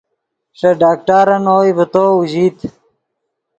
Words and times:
ݰے 0.59 0.69
ڈاکٹرن 0.81 1.43
اوئے 1.53 1.71
ڤے 1.77 1.85
تو 1.93 2.03
اوژیت 2.15 2.57